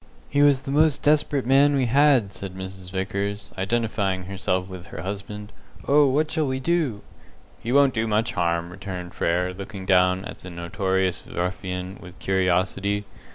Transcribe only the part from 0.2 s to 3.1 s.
"He was the most desperate man we had," said Mrs.